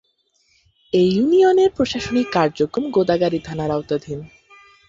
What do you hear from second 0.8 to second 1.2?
এ